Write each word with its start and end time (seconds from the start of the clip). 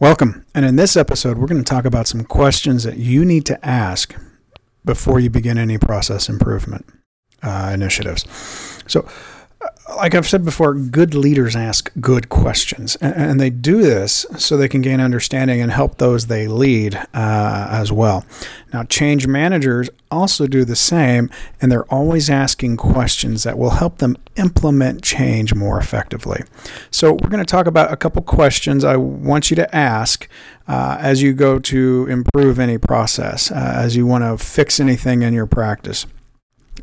Welcome. 0.00 0.46
And 0.54 0.64
in 0.64 0.76
this 0.76 0.96
episode, 0.96 1.36
we're 1.36 1.46
going 1.46 1.62
to 1.62 1.70
talk 1.70 1.84
about 1.84 2.06
some 2.06 2.24
questions 2.24 2.84
that 2.84 2.96
you 2.96 3.22
need 3.22 3.44
to 3.44 3.62
ask 3.62 4.16
before 4.82 5.20
you 5.20 5.28
begin 5.28 5.58
any 5.58 5.76
process 5.76 6.30
improvement 6.30 6.86
uh, 7.42 7.70
initiatives. 7.74 8.24
So, 8.86 9.06
like 9.96 10.14
I've 10.14 10.26
said 10.26 10.44
before, 10.44 10.74
good 10.74 11.14
leaders 11.14 11.54
ask 11.54 11.90
good 12.00 12.28
questions, 12.28 12.96
and, 12.96 13.40
they 13.40 13.50
do 13.50 13.82
this 13.82 14.26
so 14.36 14.56
they 14.56 14.68
can 14.68 14.82
gain 14.82 15.00
understanding 15.00 15.60
and 15.60 15.70
help 15.72 15.98
those 15.98 16.26
they 16.26 16.46
lead 16.46 16.94
uh, 16.94 17.66
as 17.70 17.90
well. 17.90 18.24
Now, 18.72 18.84
change 18.84 19.26
managers 19.26 19.88
also 20.10 20.46
do 20.46 20.64
the 20.64 20.76
same, 20.76 21.30
and 21.60 21.70
they're 21.72 21.90
always 21.92 22.28
asking 22.28 22.76
questions 22.76 23.42
that 23.42 23.58
will 23.58 23.70
help 23.70 23.98
them 23.98 24.16
implement 24.36 25.02
change 25.02 25.54
more 25.54 25.78
effectively. 25.78 26.42
So, 26.90 27.12
we're 27.12 27.30
going 27.30 27.44
to 27.44 27.50
talk 27.50 27.66
about 27.66 27.92
a 27.92 27.96
couple 27.96 28.22
questions 28.22 28.84
I 28.84 28.96
want 28.96 29.50
you 29.50 29.56
to 29.56 29.74
ask 29.74 30.28
uh, 30.68 30.98
as 31.00 31.22
you 31.22 31.32
go 31.32 31.58
to 31.58 32.06
improve 32.08 32.58
any 32.58 32.78
process, 32.78 33.50
uh, 33.50 33.72
as 33.76 33.96
you 33.96 34.06
want 34.06 34.24
to 34.24 34.42
fix 34.42 34.80
anything 34.80 35.22
in 35.22 35.34
your 35.34 35.46
practice. 35.46 36.06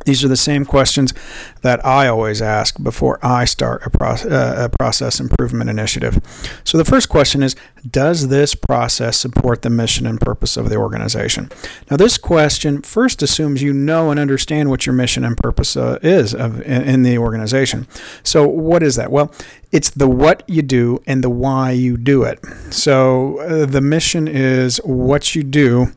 These 0.06 0.23
are 0.23 0.28
the 0.28 0.38
same 0.38 0.66
questions 0.66 1.14
that 1.62 1.86
I 1.86 2.08
always 2.08 2.42
ask 2.42 2.81
before 2.81 3.20
I 3.23 3.45
start 3.45 3.86
a, 3.86 3.90
pro- 3.90 4.09
uh, 4.09 4.66
a, 4.66 4.70
process 4.78 5.20
improvement 5.20 5.70
initiative. 5.70 6.22
So, 6.64 6.78
the 6.78 6.86
first 6.86 7.09
question 7.09 7.44
is 7.44 7.56
Does 7.89 8.30
this 8.30 8.56
process 8.56 9.17
support 9.17 9.62
the 9.62 9.70
mission 9.70 10.06
and 10.06 10.20
purpose 10.20 10.58
of 10.58 10.70
the 10.70 10.76
organization? 10.76 11.50
Now, 11.89 11.98
this 11.98 12.17
question 12.17 12.81
first 12.81 13.22
assumes 13.22 13.62
you 13.62 13.73
know 13.73 14.12
and 14.12 14.20
understand 14.20 14.70
what 14.70 14.86
your 14.86 14.94
mission 14.94 15.23
and 15.23 15.38
purpose 15.38 15.76
uh, 15.76 16.00
is 16.02 16.34
of, 16.34 16.61
in, 16.61 16.84
in 16.84 17.04
the 17.04 17.17
organization. 17.17 17.88
So, 18.23 18.48
what 18.48 18.84
is 18.84 18.95
that? 18.95 19.11
Well, 19.11 19.34
it's 19.72 19.90
the 19.90 20.08
what 20.08 20.44
you 20.48 20.62
do 20.62 21.02
and 21.06 21.23
the 21.23 21.30
why 21.30 21.72
you 21.72 21.98
do 21.98 22.23
it. 22.23 22.40
So 22.70 23.40
uh, 23.40 23.66
the 23.66 23.82
mission 23.82 24.28
is 24.28 24.78
what 24.86 25.36
you 25.36 25.44
do, 25.44 25.88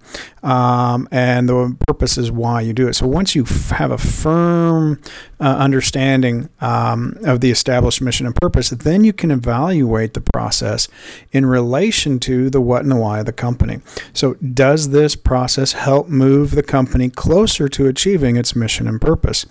um, 0.43 1.07
and 1.13 1.49
the 1.49 1.77
purpose 1.87 2.19
is 2.19 2.33
why 2.33 2.63
you 2.63 2.73
do 2.73 2.89
it. 2.89 2.95
So 2.95 3.07
once 3.07 3.37
you 3.37 3.45
f- 3.45 3.71
have 3.71 3.93
a 3.93 3.99
firm 3.99 5.01
uh, 5.39 5.45
understanding 5.45 6.49
um, 6.61 7.17
of 7.23 7.41
the 7.41 7.51
established 7.53 8.03
mission 8.03 8.27
and 8.27 8.35
purpose, 8.35 8.71
then 8.71 9.05
you 9.05 9.13
can 9.13 9.31
evaluate 9.31 10.15
the 10.15 10.21
process 10.21 10.89
in 11.31 11.47
relation 11.47 12.19
to 12.21 12.51
the 12.51 12.61
what 12.61 12.83
and 12.83 12.91
the 12.91 12.97
why 12.97 13.21
of 13.21 13.27
the 13.27 13.33
company. 13.33 13.81
So 14.13 14.35
does 14.35 14.91
this 14.91 15.15
process 15.15 15.75
help 15.75 16.09
move 16.09 16.53
the 16.53 16.65
company 16.65 17.09
closer 17.09 17.69
to 17.69 17.87
achieving 17.87 18.37
its 18.37 18.57
mission 18.57 18.89
and 18.89 19.01
purpose? 19.01 19.47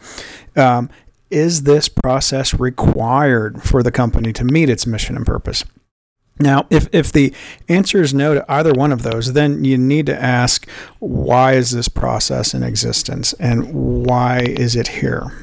Um, 0.58 0.90
is 1.30 1.64
this 1.64 1.90
process 1.90 2.54
required 2.54 3.64
for 3.64 3.84
the 3.84 3.92
company 3.92 4.34
to 4.34 4.44
meet 4.44 4.70
its 4.70 4.86
mission 4.86 5.16
and 5.16 5.26
purpose? 5.26 5.64
Now, 6.40 6.68
if, 6.70 6.88
if 6.94 7.12
the 7.12 7.34
answer 7.68 8.02
is 8.02 8.14
no 8.14 8.34
to 8.34 8.46
either 8.50 8.74
one 8.74 8.94
of 8.94 9.04
those, 9.04 9.34
then 9.34 9.66
you 9.66 9.78
need 9.78 10.06
to 10.06 10.22
ask 10.22 10.68
why 11.00 11.54
is 11.54 11.72
this 11.72 11.90
process 11.90 12.54
in 12.54 12.64
existence 12.64 13.34
and 13.34 14.06
why 14.06 14.40
is 14.40 14.76
it 14.76 14.88
here? 14.88 15.34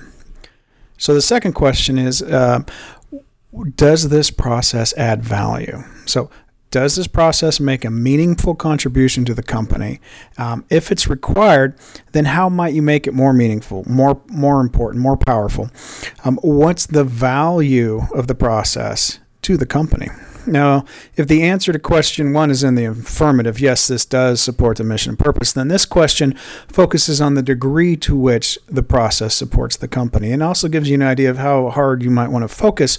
So 0.97 1.13
the 1.13 1.21
second 1.21 1.53
question 1.53 1.99
is 1.99 2.23
uh, 2.23 2.61
Does 3.75 4.09
this 4.09 4.31
process 4.31 4.97
add 4.97 5.23
value? 5.23 5.85
So, 6.07 6.31
does 6.71 6.97
this 6.97 7.07
process 7.07 7.61
make 7.61 7.85
a 7.85 7.91
meaningful 7.91 8.55
contribution 8.55 9.25
to 9.25 9.35
the 9.35 9.43
company? 9.43 10.01
Um, 10.37 10.65
if 10.69 10.91
it's 10.91 11.09
required, 11.09 11.79
then 12.13 12.27
how 12.27 12.49
might 12.49 12.75
you 12.75 12.83
make 12.83 13.07
it 13.07 13.15
more 13.15 13.33
meaningful, 13.33 13.85
more 13.89 14.21
more 14.29 14.61
important, 14.61 15.03
more 15.03 15.17
powerful? 15.17 15.71
Um, 16.25 16.39
what's 16.43 16.87
the 16.87 17.05
value 17.05 18.03
of 18.15 18.27
the 18.27 18.35
process 18.35 19.21
to 19.43 19.57
the 19.57 19.67
company? 19.67 20.09
Now, 20.47 20.85
if 21.17 21.27
the 21.27 21.43
answer 21.43 21.73
to 21.73 21.79
question 21.79 22.33
one 22.33 22.51
is 22.51 22.63
in 22.63 22.77
the 22.77 22.85
affirmative, 22.85 23.59
yes, 23.59 23.89
this 23.89 24.05
does 24.05 24.41
support 24.41 24.77
the 24.77 24.85
mission 24.85 25.11
and 25.11 25.19
purpose, 25.19 25.53
then 25.53 25.69
this 25.69 25.85
question 25.85 26.35
focuses 26.69 27.21
on 27.21 27.35
the 27.35 27.43
degree 27.43 27.97
to 27.97 28.17
which 28.17 28.59
the 28.69 28.83
process 28.83 29.35
supports 29.35 29.77
the 29.77 29.89
company 29.89 30.31
and 30.31 30.43
also 30.43 30.69
gives 30.69 30.89
you 30.89 30.95
an 30.95 31.03
idea 31.03 31.31
of 31.31 31.39
how 31.39 31.71
hard 31.71 32.03
you 32.03 32.11
might 32.11 32.29
want 32.29 32.45
to 32.45 32.49
focus 32.49 32.99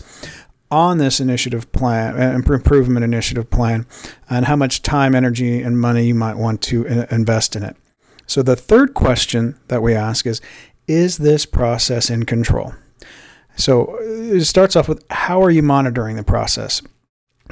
on 0.70 0.98
this 0.98 1.20
initiative 1.20 1.72
plan, 1.72 2.20
uh, 2.20 2.36
improvement 2.36 3.04
initiative 3.04 3.50
plan, 3.50 3.86
and 4.30 4.46
how 4.46 4.56
much 4.56 4.82
time, 4.82 5.16
energy, 5.16 5.62
and 5.62 5.80
money 5.80 6.06
you 6.06 6.16
might 6.16 6.38
want 6.38 6.62
to 6.64 6.86
invest 7.10 7.56
in 7.56 7.64
it. 7.64 7.76
So, 8.26 8.42
the 8.42 8.56
third 8.56 8.94
question 8.94 9.58
that 9.70 9.82
we 9.82 9.96
ask 9.96 10.26
is 10.26 10.42
Is 10.88 11.18
this 11.18 11.46
process 11.46 12.10
in 12.10 12.26
control? 12.26 12.74
So, 13.56 13.98
it 14.02 14.44
starts 14.46 14.76
off 14.76 14.90
with 14.90 15.04
How 15.10 15.42
are 15.42 15.52
you 15.52 15.64
monitoring 15.64 16.18
the 16.18 16.24
process? 16.24 16.82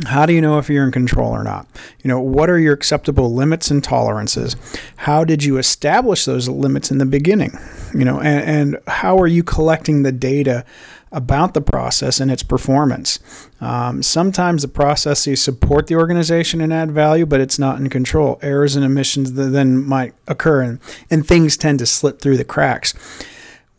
How 0.03 0.25
do 0.25 0.33
you 0.33 0.41
know 0.41 0.57
if 0.57 0.69
you're 0.69 0.83
in 0.83 0.91
control 0.91 1.31
or 1.31 1.43
not? 1.43 1.67
You 2.03 2.09
know, 2.09 2.19
what 2.19 2.49
are 2.49 2.59
your 2.59 2.73
acceptable 2.73 3.33
limits 3.33 3.71
and 3.71 3.81
tolerances? 3.81 4.57
How 4.97 5.23
did 5.23 5.45
you 5.45 5.57
establish 5.57 6.25
those 6.25 6.49
limits 6.49 6.91
in 6.91 6.97
the 6.97 7.05
beginning? 7.05 7.57
You 7.93 8.03
know, 8.03 8.19
and, 8.19 8.73
and 8.75 8.77
how 8.87 9.17
are 9.17 9.27
you 9.27 9.41
collecting 9.41 10.03
the 10.03 10.11
data 10.11 10.65
about 11.15 11.53
the 11.53 11.61
process 11.61 12.19
and 12.19 12.29
its 12.29 12.43
performance. 12.43 13.19
Um, 13.61 14.03
sometimes 14.03 14.61
the 14.61 14.67
processes 14.67 15.41
support 15.41 15.87
the 15.87 15.95
organization 15.95 16.59
and 16.59 16.73
add 16.73 16.91
value, 16.91 17.25
but 17.25 17.39
it's 17.39 17.57
not 17.57 17.79
in 17.79 17.89
control. 17.89 18.37
Errors 18.41 18.75
and 18.75 18.83
omissions 18.83 19.33
then 19.33 19.83
might 19.83 20.13
occur, 20.27 20.61
and, 20.61 20.79
and 21.09 21.25
things 21.25 21.55
tend 21.55 21.79
to 21.79 21.85
slip 21.85 22.19
through 22.19 22.35
the 22.35 22.43
cracks. 22.43 22.93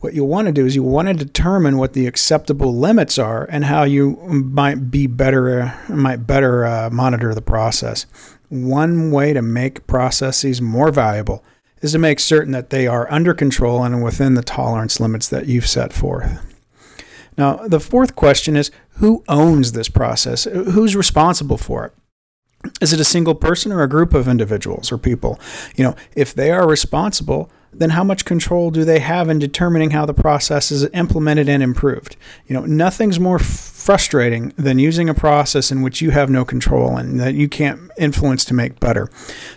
What 0.00 0.14
you 0.14 0.24
want 0.24 0.46
to 0.46 0.52
do 0.52 0.64
is 0.64 0.74
you 0.74 0.82
want 0.82 1.08
to 1.08 1.14
determine 1.14 1.76
what 1.76 1.92
the 1.92 2.06
acceptable 2.06 2.74
limits 2.74 3.18
are 3.18 3.44
and 3.50 3.66
how 3.66 3.82
you 3.82 4.16
might 4.28 4.90
be 4.90 5.06
better 5.06 5.60
uh, 5.60 5.78
might 5.88 6.26
better 6.26 6.64
uh, 6.64 6.90
monitor 6.90 7.34
the 7.34 7.42
process. 7.42 8.06
One 8.48 9.10
way 9.10 9.32
to 9.32 9.42
make 9.42 9.86
processes 9.86 10.62
more 10.62 10.90
valuable 10.90 11.42
is 11.82 11.92
to 11.92 11.98
make 11.98 12.20
certain 12.20 12.52
that 12.52 12.70
they 12.70 12.86
are 12.86 13.10
under 13.10 13.34
control 13.34 13.82
and 13.84 14.02
within 14.02 14.34
the 14.34 14.42
tolerance 14.42 15.00
limits 15.00 15.28
that 15.28 15.46
you've 15.46 15.66
set 15.66 15.92
forth. 15.92 16.55
Now, 17.36 17.56
the 17.66 17.80
fourth 17.80 18.16
question 18.16 18.56
is 18.56 18.70
who 18.98 19.22
owns 19.28 19.72
this 19.72 19.88
process? 19.88 20.44
Who's 20.44 20.96
responsible 20.96 21.58
for 21.58 21.86
it? 21.86 21.92
Is 22.80 22.92
it 22.92 23.00
a 23.00 23.04
single 23.04 23.34
person 23.34 23.72
or 23.72 23.82
a 23.82 23.88
group 23.88 24.14
of 24.14 24.26
individuals 24.26 24.90
or 24.90 24.98
people? 24.98 25.38
You 25.76 25.84
know, 25.84 25.96
if 26.14 26.34
they 26.34 26.50
are 26.50 26.66
responsible, 26.66 27.50
then 27.72 27.90
how 27.90 28.02
much 28.02 28.24
control 28.24 28.70
do 28.70 28.84
they 28.84 29.00
have 29.00 29.28
in 29.28 29.38
determining 29.38 29.90
how 29.90 30.06
the 30.06 30.14
process 30.14 30.70
is 30.70 30.84
implemented 30.94 31.48
and 31.48 31.62
improved? 31.62 32.16
You 32.46 32.54
know, 32.54 32.64
nothing's 32.64 33.20
more 33.20 33.38
frustrating 33.38 34.52
than 34.56 34.78
using 34.78 35.08
a 35.08 35.14
process 35.14 35.70
in 35.70 35.82
which 35.82 36.00
you 36.00 36.10
have 36.10 36.30
no 36.30 36.44
control 36.44 36.96
and 36.96 37.20
that 37.20 37.34
you 37.34 37.48
can't 37.48 37.90
influence 37.98 38.44
to 38.46 38.54
make 38.54 38.80
better. 38.80 39.08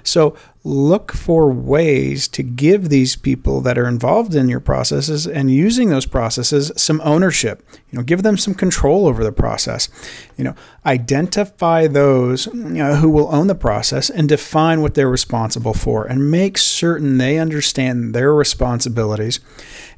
So, 0.03 0.35
look 0.69 1.11
for 1.11 1.51
ways 1.51 2.27
to 2.27 2.43
give 2.43 2.89
these 2.89 3.15
people 3.15 3.59
that 3.61 3.77
are 3.77 3.87
involved 3.87 4.35
in 4.35 4.47
your 4.47 4.59
processes 4.59 5.25
and 5.25 5.51
using 5.51 5.89
those 5.89 6.05
processes 6.05 6.71
some 6.77 7.01
ownership. 7.03 7.67
You 7.89 7.97
know 7.97 8.03
give 8.03 8.21
them 8.21 8.37
some 8.37 8.53
control 8.53 9.07
over 9.07 9.23
the 9.23 9.31
process. 9.31 9.89
You 10.37 10.43
know 10.43 10.55
identify 10.85 11.87
those 11.87 12.45
you 12.47 12.53
know, 12.53 12.95
who 12.95 13.09
will 13.09 13.33
own 13.33 13.47
the 13.47 13.55
process 13.55 14.09
and 14.09 14.29
define 14.29 14.81
what 14.81 14.93
they're 14.93 15.09
responsible 15.09 15.73
for 15.73 16.05
and 16.05 16.29
make 16.29 16.57
certain 16.57 17.17
they 17.17 17.39
understand 17.39 18.13
their 18.13 18.33
responsibilities 18.33 19.39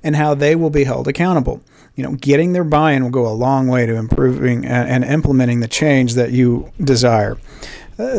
and 0.01 0.15
how 0.15 0.33
they 0.33 0.55
will 0.55 0.69
be 0.69 0.85
held 0.85 1.07
accountable. 1.07 1.61
You 1.95 2.05
know 2.05 2.13
getting 2.13 2.53
their 2.53 2.63
buy-in 2.63 3.03
will 3.03 3.11
go 3.11 3.27
a 3.27 3.33
long 3.35 3.67
way 3.67 3.85
to 3.85 3.95
improving 3.95 4.65
and 4.65 5.03
implementing 5.03 5.59
the 5.59 5.67
change 5.67 6.13
that 6.13 6.31
you 6.31 6.71
desire 6.81 7.37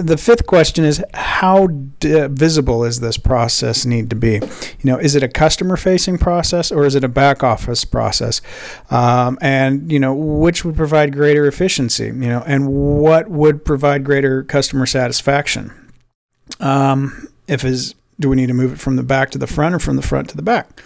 the 0.02 0.17
fifth 0.17 0.46
question 0.46 0.84
is 0.84 1.05
how 1.14 1.67
d- 1.67 2.26
visible 2.29 2.84
is 2.84 3.00
this 3.00 3.17
process 3.17 3.84
need 3.84 4.11
to 4.11 4.17
be? 4.17 4.34
You 4.34 4.84
know, 4.84 4.99
is 4.99 5.14
it 5.14 5.23
a 5.23 5.29
customer 5.29 5.76
facing 5.76 6.19
process 6.19 6.70
or 6.70 6.84
is 6.84 6.94
it 6.94 7.05
a 7.05 7.08
back 7.08 7.43
office 7.43 7.84
process? 7.84 8.40
Um, 8.90 9.38
and 9.40 9.90
you 9.90 9.99
know, 9.99 10.14
which 10.14 10.64
would 10.64 10.76
provide 10.76 11.12
greater 11.12 11.46
efficiency? 11.46 12.06
You 12.06 12.12
know, 12.12 12.43
and 12.46 12.69
what 12.69 13.29
would 13.29 13.64
provide 13.64 14.05
greater 14.05 14.43
customer 14.43 14.87
satisfaction? 14.87 15.73
Um, 16.61 17.29
if 17.49 17.64
is 17.64 17.94
do 18.20 18.29
we 18.29 18.37
need 18.37 18.46
to 18.46 18.55
move 18.55 18.73
it 18.73 18.79
from 18.79 18.96
the 18.96 19.02
back 19.02 19.31
to 19.31 19.38
the 19.38 19.46
front 19.46 19.75
or 19.75 19.79
from 19.79 19.96
the 19.96 20.02
front 20.02 20.29
to 20.31 20.37
the 20.37 20.43
back? 20.43 20.82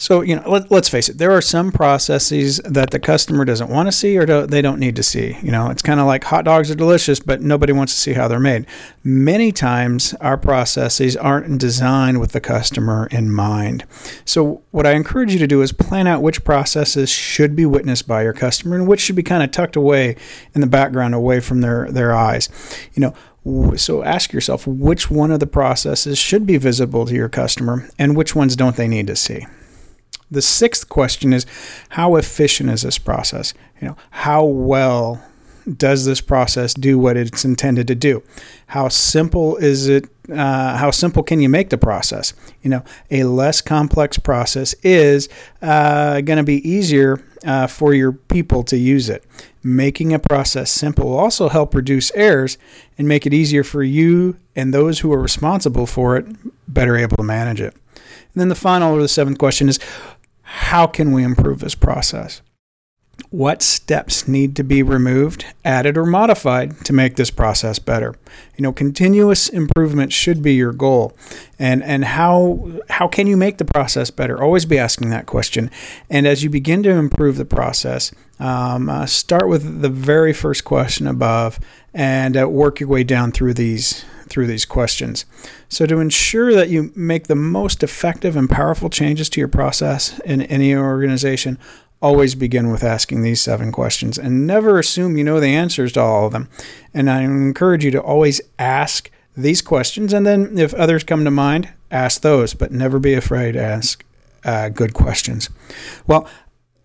So, 0.00 0.22
you 0.22 0.36
know, 0.36 0.48
let, 0.48 0.72
us 0.72 0.88
face 0.88 1.10
it, 1.10 1.18
there 1.18 1.32
are 1.32 1.42
some 1.42 1.70
processes 1.70 2.56
that 2.64 2.90
the 2.90 2.98
customer 2.98 3.44
doesn't 3.44 3.68
want 3.68 3.86
to 3.86 3.92
see 3.92 4.16
or 4.16 4.24
do, 4.24 4.46
they 4.46 4.62
don't 4.62 4.80
need 4.80 4.96
to 4.96 5.02
see. 5.02 5.36
You 5.42 5.52
know, 5.52 5.68
it's 5.68 5.82
kind 5.82 6.00
of 6.00 6.06
like 6.06 6.24
hot 6.24 6.46
dogs 6.46 6.70
are 6.70 6.74
delicious, 6.74 7.20
but 7.20 7.42
nobody 7.42 7.74
wants 7.74 7.92
to 7.92 8.00
see 8.00 8.14
how 8.14 8.26
they're 8.26 8.40
made. 8.40 8.64
Many 9.04 9.52
times, 9.52 10.14
our 10.14 10.38
processes 10.38 11.18
aren't 11.18 11.60
designed 11.60 12.18
with 12.18 12.32
the 12.32 12.40
customer 12.40 13.08
in 13.10 13.30
mind. 13.30 13.84
So, 14.24 14.62
what 14.70 14.86
I 14.86 14.92
encourage 14.92 15.34
you 15.34 15.38
to 15.38 15.46
do 15.46 15.60
is 15.60 15.70
plan 15.70 16.06
out 16.06 16.22
which 16.22 16.44
processes 16.44 17.10
should 17.10 17.54
be 17.54 17.66
witnessed 17.66 18.08
by 18.08 18.22
your 18.22 18.32
customer 18.32 18.76
and 18.76 18.88
which 18.88 19.00
should 19.00 19.16
be 19.16 19.22
kind 19.22 19.42
of 19.42 19.50
tucked 19.50 19.76
away 19.76 20.16
in 20.54 20.62
the 20.62 20.66
background, 20.66 21.14
away 21.14 21.40
from 21.40 21.60
their, 21.60 21.90
their 21.92 22.14
eyes. 22.14 22.48
You 22.94 23.12
know, 23.44 23.76
so 23.76 24.02
ask 24.02 24.32
yourself 24.32 24.66
which 24.66 25.10
one 25.10 25.30
of 25.30 25.40
the 25.40 25.46
processes 25.46 26.18
should 26.18 26.46
be 26.46 26.56
visible 26.56 27.04
to 27.04 27.14
your 27.14 27.28
customer 27.28 27.86
and 27.98 28.16
which 28.16 28.34
ones 28.34 28.56
don't 28.56 28.76
they 28.76 28.88
need 28.88 29.06
to 29.06 29.16
see. 29.16 29.44
The 30.30 30.42
sixth 30.42 30.88
question 30.88 31.32
is 31.32 31.46
how 31.90 32.16
efficient 32.16 32.70
is 32.70 32.82
this 32.82 32.98
process? 32.98 33.52
You 33.80 33.88
know, 33.88 33.96
how 34.10 34.44
well 34.44 35.22
does 35.76 36.04
this 36.04 36.20
process 36.20 36.74
do 36.74 36.98
what 36.98 37.16
it's 37.16 37.44
intended 37.44 37.86
to 37.88 37.94
do? 37.94 38.22
How 38.68 38.88
simple 38.88 39.56
is 39.56 39.88
it? 39.88 40.08
Uh, 40.30 40.76
how 40.76 40.90
simple 40.90 41.22
can 41.22 41.40
you 41.40 41.48
make 41.48 41.70
the 41.70 41.78
process? 41.78 42.32
You 42.62 42.70
know, 42.70 42.84
a 43.10 43.24
less 43.24 43.60
complex 43.60 44.18
process 44.18 44.74
is 44.82 45.28
uh, 45.60 46.20
going 46.20 46.36
to 46.36 46.44
be 46.44 46.66
easier 46.68 47.22
uh, 47.44 47.66
for 47.66 47.94
your 47.94 48.12
people 48.12 48.62
to 48.64 48.76
use 48.76 49.08
it. 49.08 49.24
Making 49.62 50.12
a 50.12 50.18
process 50.18 50.70
simple 50.70 51.06
will 51.06 51.18
also 51.18 51.48
help 51.48 51.74
reduce 51.74 52.12
errors 52.12 52.58
and 52.96 53.08
make 53.08 53.26
it 53.26 53.34
easier 53.34 53.64
for 53.64 53.82
you 53.82 54.36
and 54.54 54.72
those 54.72 55.00
who 55.00 55.12
are 55.12 55.20
responsible 55.20 55.86
for 55.86 56.16
it 56.16 56.26
better 56.68 56.96
able 56.96 57.16
to 57.16 57.22
manage 57.22 57.60
it. 57.60 57.74
And 57.94 58.40
then 58.40 58.48
the 58.48 58.54
final 58.54 58.96
or 58.96 59.02
the 59.02 59.08
seventh 59.08 59.38
question 59.38 59.68
is 59.68 59.78
how 60.52 60.88
can 60.88 61.12
we 61.12 61.22
improve 61.22 61.60
this 61.60 61.76
process? 61.76 62.42
What 63.28 63.62
steps 63.62 64.26
need 64.26 64.56
to 64.56 64.64
be 64.64 64.82
removed, 64.82 65.44
added, 65.64 65.96
or 65.96 66.04
modified 66.04 66.84
to 66.86 66.92
make 66.92 67.14
this 67.14 67.30
process 67.30 67.78
better? 67.78 68.16
You 68.56 68.64
know, 68.64 68.72
continuous 68.72 69.48
improvement 69.48 70.12
should 70.12 70.42
be 70.42 70.54
your 70.54 70.72
goal. 70.72 71.16
And, 71.56 71.84
and 71.84 72.04
how, 72.04 72.68
how 72.88 73.06
can 73.06 73.28
you 73.28 73.36
make 73.36 73.58
the 73.58 73.64
process 73.64 74.10
better? 74.10 74.42
Always 74.42 74.64
be 74.64 74.76
asking 74.76 75.10
that 75.10 75.26
question. 75.26 75.70
And 76.08 76.26
as 76.26 76.42
you 76.42 76.50
begin 76.50 76.82
to 76.82 76.90
improve 76.90 77.36
the 77.36 77.44
process, 77.44 78.10
um, 78.40 78.88
uh, 78.88 79.06
start 79.06 79.48
with 79.48 79.82
the 79.82 79.88
very 79.88 80.32
first 80.32 80.64
question 80.64 81.06
above 81.06 81.60
and 81.94 82.36
uh, 82.36 82.48
work 82.48 82.80
your 82.80 82.88
way 82.88 83.04
down 83.04 83.30
through 83.30 83.54
these 83.54 84.04
through 84.30 84.46
these 84.46 84.64
questions. 84.64 85.24
So, 85.68 85.84
to 85.86 86.00
ensure 86.00 86.54
that 86.54 86.70
you 86.70 86.92
make 86.94 87.26
the 87.26 87.34
most 87.34 87.82
effective 87.82 88.36
and 88.36 88.48
powerful 88.48 88.88
changes 88.88 89.28
to 89.30 89.40
your 89.40 89.48
process 89.48 90.18
in 90.20 90.42
any 90.42 90.74
organization, 90.74 91.58
always 92.00 92.34
begin 92.34 92.70
with 92.70 92.82
asking 92.82 93.22
these 93.22 93.40
seven 93.40 93.70
questions 93.70 94.18
and 94.18 94.46
never 94.46 94.78
assume 94.78 95.16
you 95.16 95.24
know 95.24 95.38
the 95.38 95.54
answers 95.54 95.92
to 95.92 96.00
all 96.00 96.26
of 96.26 96.32
them. 96.32 96.48
And 96.94 97.10
I 97.10 97.22
encourage 97.22 97.84
you 97.84 97.90
to 97.90 98.00
always 98.00 98.40
ask 98.58 99.10
these 99.36 99.62
questions, 99.62 100.12
and 100.12 100.26
then 100.26 100.58
if 100.58 100.74
others 100.74 101.04
come 101.04 101.24
to 101.24 101.30
mind, 101.30 101.68
ask 101.90 102.22
those, 102.22 102.54
but 102.54 102.72
never 102.72 102.98
be 102.98 103.14
afraid 103.14 103.52
to 103.52 103.62
ask 103.62 104.04
uh, 104.44 104.68
good 104.68 104.94
questions. 104.94 105.50
Well, 106.06 106.28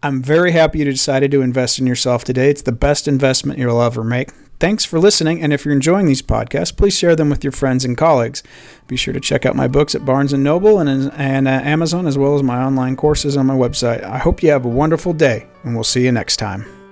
I'm 0.03 0.21
very 0.21 0.51
happy 0.51 0.79
you 0.79 0.85
decided 0.85 1.31
to 1.31 1.41
invest 1.41 1.79
in 1.79 1.87
yourself 1.87 2.23
today. 2.23 2.49
It's 2.49 2.61
the 2.61 2.71
best 2.71 3.07
investment 3.07 3.57
you'll 3.57 3.81
ever 3.81 4.03
make. 4.03 4.29
Thanks 4.57 4.85
for 4.85 4.99
listening, 4.99 5.41
and 5.41 5.51
if 5.51 5.65
you're 5.65 5.73
enjoying 5.73 6.05
these 6.05 6.21
podcasts, 6.21 6.75
please 6.75 6.97
share 6.97 7.15
them 7.15 7.29
with 7.29 7.43
your 7.43 7.51
friends 7.51 7.83
and 7.83 7.97
colleagues. 7.97 8.41
Be 8.87 8.95
sure 8.95 9.13
to 9.13 9.19
check 9.19 9.45
out 9.45 9.55
my 9.55 9.67
books 9.67 9.95
at 9.95 10.05
Barnes 10.05 10.33
& 10.33 10.37
Noble 10.37 10.79
and, 10.79 11.11
and 11.13 11.47
uh, 11.47 11.51
Amazon, 11.51 12.07
as 12.07 12.17
well 12.17 12.35
as 12.35 12.43
my 12.43 12.63
online 12.63 12.95
courses 12.95 13.35
on 13.35 13.47
my 13.47 13.53
website. 13.53 14.01
I 14.03 14.17
hope 14.17 14.41
you 14.41 14.51
have 14.51 14.63
a 14.63 14.69
wonderful 14.69 15.11
day, 15.11 15.45
and 15.63 15.75
we'll 15.75 15.83
see 15.83 16.05
you 16.05 16.11
next 16.11 16.37
time. 16.37 16.84